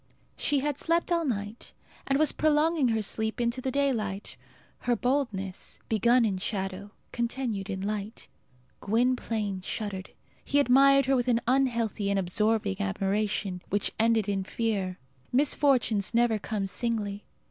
She 0.35 0.61
had 0.61 0.79
slept 0.79 1.11
all 1.11 1.23
night, 1.25 1.73
and 2.07 2.17
was 2.17 2.31
prolonging 2.31 2.87
her 2.87 3.03
sleep 3.03 3.39
into 3.39 3.61
the 3.61 3.69
daylight; 3.69 4.35
her 4.79 4.95
boldness, 4.95 5.79
begun 5.89 6.25
in 6.25 6.39
shadow, 6.39 6.89
continued 7.11 7.69
in 7.69 7.81
light. 7.81 8.27
Gwynplaine 8.79 9.61
shuddered. 9.61 10.09
He 10.43 10.59
admired 10.59 11.05
her 11.05 11.15
with 11.15 11.27
an 11.27 11.39
unhealthy 11.47 12.09
and 12.09 12.17
absorbing 12.17 12.77
admiration, 12.81 13.61
which 13.69 13.91
ended 13.99 14.27
in 14.27 14.43
fear. 14.43 14.97
Misfortunes 15.31 16.15
never 16.15 16.39
come 16.39 16.65
singly. 16.65 17.23